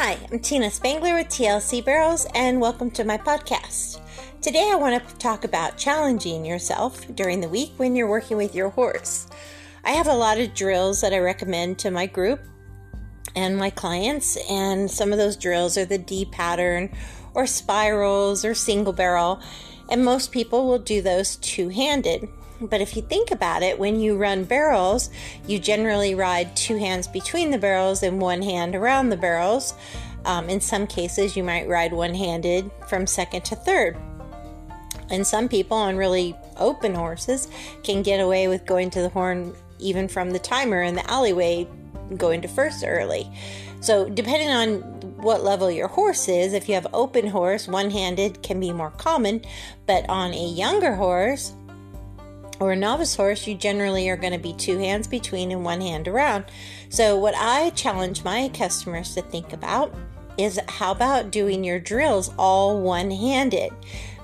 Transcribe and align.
Hi, 0.00 0.16
I'm 0.30 0.38
Tina 0.38 0.70
Spangler 0.70 1.16
with 1.16 1.26
TLC 1.26 1.84
Barrels, 1.84 2.24
and 2.32 2.60
welcome 2.60 2.88
to 2.92 3.02
my 3.02 3.18
podcast. 3.18 4.00
Today, 4.40 4.70
I 4.72 4.76
want 4.76 5.08
to 5.08 5.16
talk 5.16 5.42
about 5.42 5.76
challenging 5.76 6.44
yourself 6.44 7.04
during 7.16 7.40
the 7.40 7.48
week 7.48 7.72
when 7.78 7.96
you're 7.96 8.08
working 8.08 8.36
with 8.36 8.54
your 8.54 8.68
horse. 8.68 9.26
I 9.82 9.90
have 9.90 10.06
a 10.06 10.14
lot 10.14 10.38
of 10.38 10.54
drills 10.54 11.00
that 11.00 11.12
I 11.12 11.18
recommend 11.18 11.80
to 11.80 11.90
my 11.90 12.06
group 12.06 12.38
and 13.34 13.56
my 13.56 13.70
clients, 13.70 14.38
and 14.48 14.88
some 14.88 15.10
of 15.10 15.18
those 15.18 15.34
drills 15.34 15.76
are 15.76 15.84
the 15.84 15.98
D 15.98 16.26
pattern 16.26 16.96
or 17.34 17.48
spirals 17.48 18.44
or 18.44 18.54
single 18.54 18.92
barrel, 18.92 19.42
and 19.90 20.04
most 20.04 20.30
people 20.30 20.68
will 20.68 20.78
do 20.78 21.02
those 21.02 21.34
two 21.38 21.70
handed. 21.70 22.28
But 22.60 22.80
if 22.80 22.96
you 22.96 23.02
think 23.02 23.30
about 23.30 23.62
it, 23.62 23.78
when 23.78 24.00
you 24.00 24.16
run 24.16 24.44
barrels, 24.44 25.10
you 25.46 25.58
generally 25.58 26.14
ride 26.14 26.56
two 26.56 26.76
hands 26.76 27.06
between 27.06 27.50
the 27.50 27.58
barrels 27.58 28.02
and 28.02 28.20
one 28.20 28.42
hand 28.42 28.74
around 28.74 29.10
the 29.10 29.16
barrels. 29.16 29.74
Um, 30.24 30.48
in 30.48 30.60
some 30.60 30.86
cases, 30.86 31.36
you 31.36 31.44
might 31.44 31.68
ride 31.68 31.92
one 31.92 32.14
handed 32.14 32.70
from 32.88 33.06
second 33.06 33.44
to 33.46 33.56
third. 33.56 33.96
And 35.10 35.26
some 35.26 35.48
people 35.48 35.76
on 35.76 35.96
really 35.96 36.36
open 36.56 36.94
horses 36.94 37.48
can 37.82 38.02
get 38.02 38.20
away 38.20 38.48
with 38.48 38.66
going 38.66 38.90
to 38.90 39.00
the 39.00 39.08
horn 39.08 39.54
even 39.78 40.08
from 40.08 40.32
the 40.32 40.38
timer 40.38 40.82
in 40.82 40.96
the 40.96 41.08
alleyway, 41.10 41.66
going 42.16 42.42
to 42.42 42.48
first 42.48 42.84
early. 42.86 43.30
So, 43.80 44.08
depending 44.08 44.48
on 44.48 44.80
what 45.18 45.44
level 45.44 45.70
your 45.70 45.88
horse 45.88 46.28
is, 46.28 46.52
if 46.52 46.68
you 46.68 46.74
have 46.74 46.86
open 46.92 47.28
horse, 47.28 47.68
one 47.68 47.90
handed 47.90 48.42
can 48.42 48.58
be 48.58 48.72
more 48.72 48.90
common, 48.90 49.42
but 49.86 50.08
on 50.08 50.34
a 50.34 50.48
younger 50.48 50.94
horse, 50.94 51.52
or 52.60 52.72
a 52.72 52.76
novice 52.76 53.14
horse, 53.14 53.46
you 53.46 53.54
generally 53.54 54.08
are 54.08 54.16
going 54.16 54.32
to 54.32 54.38
be 54.38 54.52
two 54.52 54.78
hands 54.78 55.06
between 55.06 55.52
and 55.52 55.64
one 55.64 55.80
hand 55.80 56.08
around. 56.08 56.44
So, 56.88 57.18
what 57.18 57.34
I 57.36 57.70
challenge 57.70 58.24
my 58.24 58.48
customers 58.48 59.14
to 59.14 59.22
think 59.22 59.52
about 59.52 59.94
is 60.36 60.60
how 60.68 60.92
about 60.92 61.30
doing 61.30 61.64
your 61.64 61.80
drills 61.80 62.32
all 62.38 62.80
one 62.80 63.10
handed? 63.10 63.72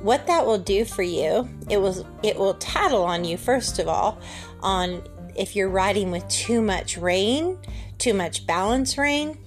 What 0.00 0.26
that 0.26 0.44
will 0.44 0.58
do 0.58 0.84
for 0.84 1.02
you, 1.02 1.48
it 1.70 1.78
will 1.78 2.06
it 2.22 2.36
will 2.36 2.54
tattle 2.54 3.04
on 3.04 3.24
you 3.24 3.36
first 3.36 3.78
of 3.78 3.88
all 3.88 4.18
on 4.60 5.02
if 5.36 5.56
you're 5.56 5.68
riding 5.68 6.10
with 6.10 6.28
too 6.28 6.60
much 6.60 6.98
rein, 6.98 7.58
too 7.98 8.12
much 8.12 8.46
balance 8.46 8.98
rein, 8.98 9.38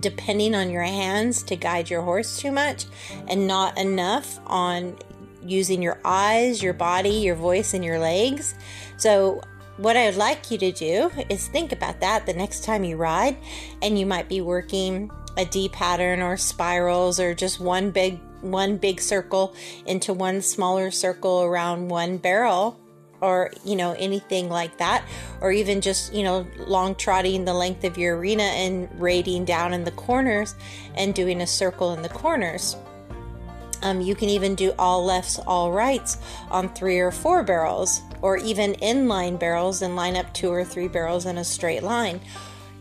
depending 0.00 0.54
on 0.54 0.70
your 0.70 0.82
hands 0.82 1.42
to 1.44 1.56
guide 1.56 1.88
your 1.88 2.02
horse 2.02 2.38
too 2.38 2.50
much 2.50 2.86
and 3.28 3.46
not 3.46 3.78
enough 3.78 4.40
on 4.46 4.96
using 5.44 5.82
your 5.82 5.98
eyes, 6.04 6.62
your 6.62 6.74
body, 6.74 7.10
your 7.10 7.34
voice, 7.34 7.74
and 7.74 7.84
your 7.84 7.98
legs. 7.98 8.54
So, 8.96 9.42
what 9.76 9.96
I 9.96 10.06
would 10.06 10.16
like 10.16 10.50
you 10.50 10.58
to 10.58 10.70
do 10.70 11.10
is 11.28 11.48
think 11.48 11.72
about 11.72 12.00
that 12.00 12.26
the 12.26 12.32
next 12.32 12.62
time 12.62 12.84
you 12.84 12.96
ride, 12.96 13.36
and 13.82 13.98
you 13.98 14.06
might 14.06 14.28
be 14.28 14.40
working 14.40 15.10
a 15.36 15.44
D 15.44 15.68
pattern 15.68 16.22
or 16.22 16.36
spirals 16.36 17.18
or 17.18 17.34
just 17.34 17.60
one 17.60 17.90
big 17.90 18.20
one 18.40 18.76
big 18.76 19.00
circle 19.00 19.54
into 19.86 20.12
one 20.12 20.42
smaller 20.42 20.90
circle 20.90 21.42
around 21.42 21.88
one 21.88 22.18
barrel 22.18 22.78
or 23.20 23.50
you 23.64 23.74
know 23.74 23.92
anything 23.98 24.50
like 24.50 24.76
that 24.78 25.04
or 25.40 25.50
even 25.50 25.80
just 25.80 26.12
you 26.12 26.22
know 26.22 26.46
long 26.66 26.94
trotting 26.94 27.44
the 27.44 27.54
length 27.54 27.84
of 27.84 27.96
your 27.96 28.18
arena 28.18 28.42
and 28.42 28.88
rating 29.00 29.44
down 29.44 29.72
in 29.72 29.82
the 29.84 29.90
corners 29.92 30.54
and 30.94 31.14
doing 31.14 31.40
a 31.40 31.46
circle 31.46 31.94
in 31.94 32.02
the 32.02 32.08
corners 32.08 32.76
um, 33.84 34.00
you 34.00 34.14
can 34.14 34.28
even 34.28 34.54
do 34.54 34.74
all 34.78 35.04
lefts, 35.04 35.38
all 35.46 35.70
rights 35.70 36.18
on 36.50 36.68
three 36.70 36.98
or 36.98 37.12
four 37.12 37.44
barrels, 37.44 38.00
or 38.22 38.38
even 38.38 38.72
inline 38.74 39.38
barrels 39.38 39.82
and 39.82 39.94
line 39.94 40.16
up 40.16 40.32
two 40.34 40.50
or 40.50 40.64
three 40.64 40.88
barrels 40.88 41.26
in 41.26 41.38
a 41.38 41.44
straight 41.44 41.82
line. 41.82 42.20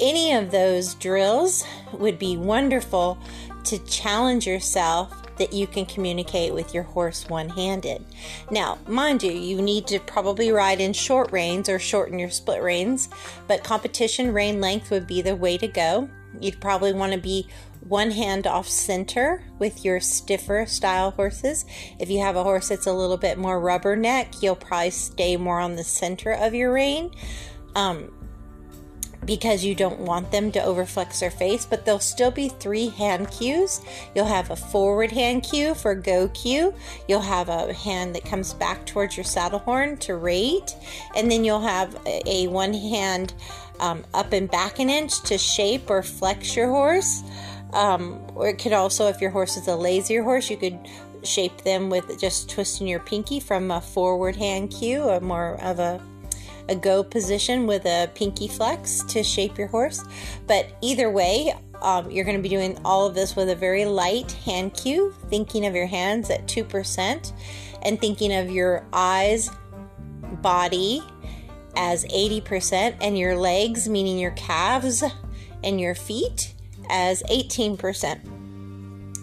Any 0.00 0.34
of 0.34 0.50
those 0.50 0.94
drills 0.94 1.64
would 1.92 2.18
be 2.18 2.36
wonderful 2.36 3.18
to 3.64 3.78
challenge 3.86 4.46
yourself 4.46 5.14
that 5.38 5.52
you 5.52 5.66
can 5.68 5.86
communicate 5.86 6.52
with 6.52 6.74
your 6.74 6.82
horse 6.82 7.28
one 7.28 7.48
handed. 7.48 8.04
Now, 8.50 8.78
mind 8.88 9.22
you, 9.22 9.30
you 9.30 9.62
need 9.62 9.86
to 9.86 10.00
probably 10.00 10.50
ride 10.50 10.80
in 10.80 10.92
short 10.92 11.30
reins 11.30 11.68
or 11.68 11.78
shorten 11.78 12.18
your 12.18 12.30
split 12.30 12.60
reins, 12.60 13.08
but 13.46 13.62
competition 13.62 14.32
rein 14.32 14.60
length 14.60 14.90
would 14.90 15.06
be 15.06 15.22
the 15.22 15.36
way 15.36 15.56
to 15.58 15.68
go. 15.68 16.08
You'd 16.40 16.60
probably 16.60 16.92
want 16.92 17.12
to 17.12 17.18
be 17.18 17.46
one 17.88 18.10
hand 18.10 18.46
off 18.46 18.68
center 18.68 19.44
with 19.58 19.84
your 19.84 20.00
stiffer 20.00 20.66
style 20.66 21.12
horses. 21.12 21.64
If 21.98 22.10
you 22.10 22.20
have 22.20 22.36
a 22.36 22.42
horse 22.42 22.68
that's 22.68 22.86
a 22.86 22.92
little 22.92 23.16
bit 23.16 23.38
more 23.38 23.60
rubber 23.60 23.96
neck, 23.96 24.42
you'll 24.42 24.56
probably 24.56 24.90
stay 24.90 25.36
more 25.36 25.60
on 25.60 25.76
the 25.76 25.84
center 25.84 26.32
of 26.32 26.54
your 26.54 26.72
rein. 26.72 27.12
Um, 27.74 28.12
because 29.28 29.62
you 29.62 29.74
don't 29.74 30.00
want 30.00 30.32
them 30.32 30.50
to 30.50 30.58
overflex 30.58 31.20
their 31.20 31.30
face, 31.30 31.66
but 31.66 31.84
there'll 31.84 32.00
still 32.00 32.30
be 32.30 32.48
three 32.48 32.88
hand 32.88 33.30
cues. 33.30 33.82
You'll 34.14 34.24
have 34.24 34.50
a 34.50 34.56
forward 34.56 35.12
hand 35.12 35.42
cue 35.42 35.74
for 35.74 35.94
go 35.94 36.28
cue. 36.28 36.74
You'll 37.06 37.20
have 37.20 37.50
a 37.50 37.74
hand 37.74 38.14
that 38.14 38.24
comes 38.24 38.54
back 38.54 38.86
towards 38.86 39.18
your 39.18 39.24
saddle 39.24 39.58
horn 39.58 39.98
to 39.98 40.16
rate, 40.16 40.74
and 41.14 41.30
then 41.30 41.44
you'll 41.44 41.60
have 41.60 41.94
a, 42.06 42.48
one 42.48 42.72
hand 42.72 43.34
um, 43.80 44.04
up 44.14 44.32
and 44.32 44.50
back 44.50 44.78
an 44.78 44.88
inch 44.88 45.20
to 45.24 45.36
shape 45.36 45.90
or 45.90 46.02
flex 46.02 46.56
your 46.56 46.68
horse. 46.68 47.22
Um, 47.72 48.20
or 48.34 48.48
it 48.48 48.58
could 48.58 48.72
also, 48.72 49.08
if 49.08 49.20
your 49.20 49.30
horse 49.30 49.56
is 49.56 49.68
a 49.68 49.76
lazier 49.76 50.22
horse, 50.22 50.50
you 50.50 50.56
could 50.56 50.78
shape 51.22 51.62
them 51.62 51.90
with 51.90 52.18
just 52.20 52.48
twisting 52.48 52.86
your 52.86 53.00
pinky 53.00 53.40
from 53.40 53.70
a 53.70 53.80
forward 53.80 54.36
hand 54.36 54.70
cue, 54.70 55.02
or 55.02 55.20
more 55.20 55.60
of 55.60 55.78
a 55.78 56.00
a 56.68 56.76
go 56.76 57.02
position 57.02 57.66
with 57.66 57.86
a 57.86 58.10
pinky 58.14 58.46
flex 58.46 59.02
to 59.04 59.22
shape 59.22 59.58
your 59.58 59.68
horse. 59.68 60.04
But 60.46 60.76
either 60.82 61.10
way, 61.10 61.54
um, 61.80 62.10
you're 62.10 62.24
going 62.24 62.36
to 62.36 62.42
be 62.42 62.48
doing 62.48 62.78
all 62.84 63.06
of 63.06 63.14
this 63.14 63.34
with 63.34 63.48
a 63.48 63.54
very 63.54 63.84
light 63.84 64.32
hand 64.32 64.74
cue, 64.74 65.14
thinking 65.28 65.66
of 65.66 65.74
your 65.74 65.86
hands 65.86 66.30
at 66.30 66.46
2% 66.46 67.32
and 67.82 68.00
thinking 68.00 68.34
of 68.34 68.50
your 68.50 68.84
eyes, 68.92 69.50
body 70.42 71.02
as 71.76 72.04
80%, 72.06 72.96
and 73.00 73.16
your 73.16 73.36
legs, 73.36 73.88
meaning 73.88 74.18
your 74.18 74.32
calves 74.32 75.04
and 75.62 75.80
your 75.80 75.94
feet, 75.94 76.54
as 76.88 77.22
18%. 77.24 78.38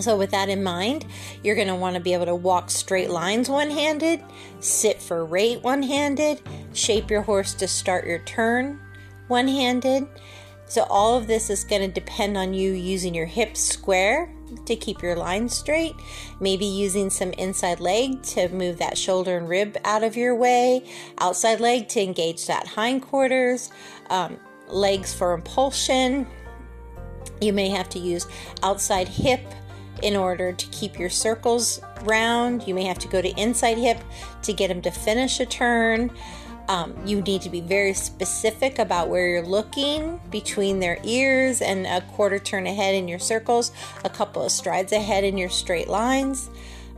So, 0.00 0.16
with 0.16 0.30
that 0.30 0.48
in 0.48 0.62
mind, 0.62 1.04
you're 1.42 1.56
going 1.56 1.68
to 1.68 1.74
want 1.74 1.94
to 1.94 2.00
be 2.00 2.14
able 2.14 2.26
to 2.26 2.34
walk 2.34 2.70
straight 2.70 3.10
lines 3.10 3.50
one 3.50 3.70
handed, 3.70 4.22
sit 4.60 5.00
for 5.00 5.24
rate 5.24 5.62
one 5.62 5.82
handed, 5.82 6.40
shape 6.72 7.10
your 7.10 7.22
horse 7.22 7.52
to 7.54 7.68
start 7.68 8.06
your 8.06 8.20
turn 8.20 8.80
one 9.28 9.46
handed. 9.46 10.08
So, 10.66 10.84
all 10.84 11.18
of 11.18 11.26
this 11.26 11.50
is 11.50 11.64
going 11.64 11.82
to 11.82 11.88
depend 11.88 12.38
on 12.38 12.54
you 12.54 12.72
using 12.72 13.14
your 13.14 13.26
hips 13.26 13.60
square 13.60 14.32
to 14.66 14.76
keep 14.76 15.02
your 15.02 15.16
line 15.16 15.48
straight, 15.48 15.94
maybe 16.40 16.64
using 16.64 17.10
some 17.10 17.32
inside 17.32 17.80
leg 17.80 18.22
to 18.22 18.48
move 18.48 18.78
that 18.78 18.96
shoulder 18.96 19.36
and 19.36 19.48
rib 19.48 19.76
out 19.84 20.02
of 20.02 20.16
your 20.16 20.34
way, 20.34 20.88
outside 21.18 21.60
leg 21.60 21.88
to 21.88 22.00
engage 22.00 22.46
that 22.46 22.66
hindquarters, 22.66 23.70
um, 24.10 24.38
legs 24.68 25.12
for 25.12 25.32
impulsion, 25.32 26.26
you 27.40 27.52
may 27.52 27.68
have 27.68 27.88
to 27.90 27.98
use 27.98 28.26
outside 28.62 29.08
hip 29.08 29.40
in 30.02 30.16
order 30.16 30.52
to 30.52 30.66
keep 30.68 30.98
your 30.98 31.10
circles 31.10 31.80
round. 32.02 32.66
You 32.66 32.74
may 32.74 32.84
have 32.84 32.98
to 33.00 33.08
go 33.08 33.20
to 33.20 33.28
inside 33.40 33.78
hip 33.78 33.98
to 34.42 34.52
get 34.52 34.68
them 34.68 34.82
to 34.82 34.90
finish 34.90 35.40
a 35.40 35.46
turn. 35.46 36.10
Um, 36.68 36.94
you 37.04 37.20
need 37.22 37.42
to 37.42 37.50
be 37.50 37.60
very 37.60 37.94
specific 37.94 38.78
about 38.78 39.08
where 39.08 39.26
you're 39.28 39.46
looking 39.46 40.20
between 40.30 40.78
their 40.78 40.98
ears 41.02 41.60
and 41.60 41.84
a 41.86 42.00
quarter 42.12 42.38
turn 42.38 42.66
ahead 42.66 42.94
in 42.94 43.08
your 43.08 43.18
circles, 43.18 43.72
a 44.04 44.08
couple 44.08 44.44
of 44.44 44.52
strides 44.52 44.92
ahead 44.92 45.24
in 45.24 45.36
your 45.36 45.48
straight 45.48 45.88
lines. 45.88 46.48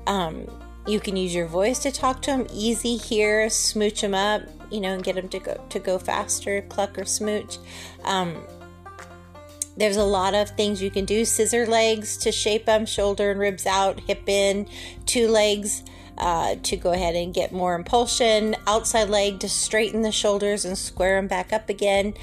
Um, 0.06 0.46
you 0.86 1.00
can 1.00 1.16
use 1.16 1.34
your 1.34 1.46
voice 1.46 1.78
to 1.80 1.92
talk 1.92 2.20
to 2.22 2.32
them. 2.32 2.46
Easy 2.52 2.96
here, 2.96 3.48
smooch 3.48 4.02
them 4.02 4.14
up, 4.14 4.42
you 4.70 4.80
know, 4.80 4.92
and 4.92 5.02
get 5.02 5.14
them 5.14 5.28
to 5.28 5.38
go 5.38 5.64
to 5.70 5.78
go 5.78 5.98
faster, 5.98 6.60
cluck 6.62 6.98
or 6.98 7.04
smooch. 7.04 7.56
Um, 8.04 8.44
there's 9.76 9.96
a 9.96 10.04
lot 10.04 10.34
of 10.34 10.50
things 10.50 10.82
you 10.82 10.90
can 10.90 11.04
do 11.04 11.24
scissor 11.24 11.66
legs 11.66 12.16
to 12.18 12.32
shape 12.32 12.66
them, 12.66 12.86
shoulder 12.86 13.30
and 13.30 13.40
ribs 13.40 13.66
out, 13.66 14.00
hip 14.00 14.28
in, 14.28 14.68
two 15.06 15.28
legs 15.28 15.82
uh, 16.18 16.56
to 16.62 16.76
go 16.76 16.92
ahead 16.92 17.14
and 17.14 17.32
get 17.32 17.52
more 17.52 17.74
impulsion, 17.74 18.54
outside 18.66 19.08
leg 19.08 19.40
to 19.40 19.48
straighten 19.48 20.02
the 20.02 20.12
shoulders 20.12 20.64
and 20.64 20.76
square 20.76 21.16
them 21.16 21.26
back 21.26 21.52
up 21.52 21.68
again. 21.68 22.14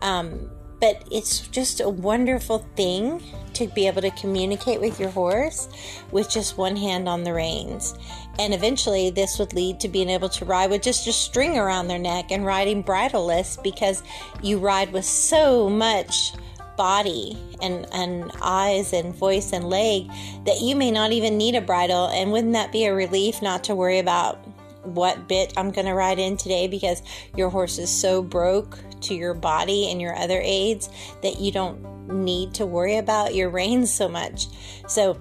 Um, 0.00 0.50
but 0.80 1.06
it's 1.10 1.48
just 1.48 1.80
a 1.80 1.88
wonderful 1.88 2.58
thing 2.76 3.20
to 3.54 3.66
be 3.66 3.88
able 3.88 4.02
to 4.02 4.12
communicate 4.12 4.80
with 4.80 5.00
your 5.00 5.10
horse 5.10 5.68
with 6.12 6.30
just 6.30 6.56
one 6.56 6.76
hand 6.76 7.08
on 7.08 7.24
the 7.24 7.32
reins. 7.32 7.94
And 8.38 8.54
eventually, 8.54 9.10
this 9.10 9.38
would 9.40 9.52
lead 9.52 9.80
to 9.80 9.88
being 9.88 10.08
able 10.08 10.28
to 10.28 10.44
ride 10.44 10.70
with 10.70 10.82
just 10.82 11.08
a 11.08 11.12
string 11.12 11.58
around 11.58 11.88
their 11.88 11.98
neck 11.98 12.30
and 12.30 12.46
riding 12.46 12.82
bridleless 12.82 13.56
because 13.56 14.04
you 14.40 14.58
ride 14.58 14.92
with 14.92 15.04
so 15.04 15.68
much 15.68 16.32
body 16.78 17.36
and, 17.60 17.86
and 17.92 18.30
eyes 18.40 18.94
and 18.94 19.14
voice 19.14 19.52
and 19.52 19.68
leg 19.68 20.08
that 20.46 20.62
you 20.62 20.74
may 20.74 20.90
not 20.90 21.12
even 21.12 21.36
need 21.36 21.54
a 21.54 21.60
bridle. 21.60 22.06
And 22.06 22.32
wouldn't 22.32 22.54
that 22.54 22.72
be 22.72 22.86
a 22.86 22.94
relief 22.94 23.42
not 23.42 23.64
to 23.64 23.74
worry 23.74 23.98
about 23.98 24.36
what 24.84 25.28
bit 25.28 25.52
I'm 25.56 25.70
going 25.70 25.86
to 25.86 25.92
ride 25.92 26.18
in 26.18 26.38
today 26.38 26.68
because 26.68 27.02
your 27.36 27.50
horse 27.50 27.78
is 27.78 27.90
so 27.90 28.22
broke 28.22 28.78
to 29.02 29.14
your 29.14 29.34
body 29.34 29.90
and 29.90 30.00
your 30.00 30.16
other 30.16 30.40
aids 30.42 30.88
that 31.22 31.40
you 31.40 31.52
don't 31.52 32.08
need 32.08 32.54
to 32.54 32.64
worry 32.64 32.96
about 32.96 33.34
your 33.34 33.50
reins 33.50 33.92
so 33.92 34.08
much. 34.08 34.46
So 34.86 35.18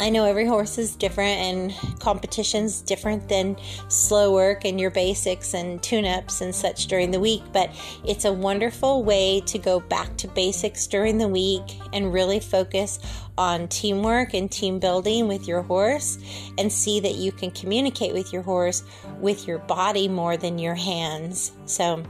I 0.00 0.10
know 0.10 0.24
every 0.24 0.46
horse 0.46 0.78
is 0.78 0.94
different 0.94 1.40
and 1.40 1.98
competition's 1.98 2.80
different 2.82 3.28
than 3.28 3.56
slow 3.88 4.32
work 4.32 4.64
and 4.64 4.80
your 4.80 4.92
basics 4.92 5.54
and 5.54 5.82
tune 5.82 6.04
ups 6.04 6.40
and 6.40 6.54
such 6.54 6.86
during 6.86 7.10
the 7.10 7.18
week, 7.18 7.42
but 7.52 7.70
it's 8.04 8.24
a 8.24 8.32
wonderful 8.32 9.02
way 9.02 9.40
to 9.46 9.58
go 9.58 9.80
back 9.80 10.16
to 10.18 10.28
basics 10.28 10.86
during 10.86 11.18
the 11.18 11.26
week 11.26 11.80
and 11.92 12.12
really 12.12 12.38
focus 12.38 13.00
on 13.36 13.66
teamwork 13.66 14.34
and 14.34 14.52
team 14.52 14.78
building 14.78 15.26
with 15.26 15.48
your 15.48 15.62
horse 15.62 16.18
and 16.58 16.72
see 16.72 17.00
that 17.00 17.16
you 17.16 17.32
can 17.32 17.50
communicate 17.50 18.12
with 18.12 18.32
your 18.32 18.42
horse 18.42 18.84
with 19.18 19.48
your 19.48 19.58
body 19.58 20.06
more 20.06 20.36
than 20.36 20.60
your 20.60 20.76
hands. 20.76 21.52
So 21.66 22.04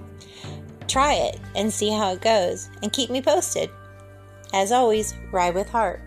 try 0.88 1.14
it 1.14 1.40
and 1.56 1.73
see 1.73 1.90
how 1.90 2.12
it 2.12 2.20
goes 2.20 2.69
and 2.82 2.93
keep 2.93 3.08
me 3.08 3.23
posted. 3.23 3.70
As 4.52 4.73
always, 4.73 5.14
ride 5.32 5.55
with 5.55 5.70
heart. 5.70 6.02